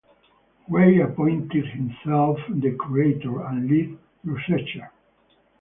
[0.67, 4.91] Gray appointed himself the curator and lead researcher.